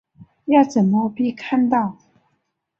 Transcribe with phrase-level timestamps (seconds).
[0.45, 1.95] 要怎么被看到